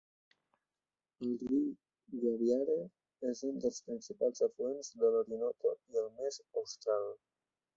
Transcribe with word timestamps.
El 1.25 1.33
riu 1.41 1.67
Guaviare 2.21 2.77
és 3.33 3.43
un 3.49 3.61
dels 3.67 3.77
principals 3.91 4.43
afluents 4.49 4.91
de 5.03 5.13
l'Orinoco, 5.17 5.75
i 5.95 6.01
el 6.05 6.11
més 6.19 6.41
austral. 6.65 7.07